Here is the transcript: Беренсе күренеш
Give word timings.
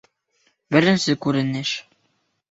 Беренсе 0.75 1.15
күренеш 1.25 1.75